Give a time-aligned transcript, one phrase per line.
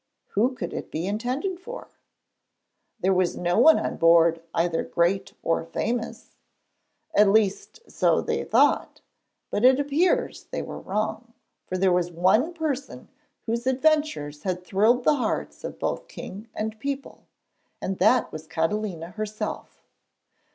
[0.29, 1.87] Who could it be intended for?
[3.01, 6.35] There was no one on board either great or famous!
[7.13, 9.01] At least so they thought,
[9.51, 11.33] but it appears they were wrong,
[11.67, 13.09] for there was one person
[13.45, 17.25] whose adventures had thrilled the hearts of both king and people,
[17.79, 19.83] and that was Catalina herself.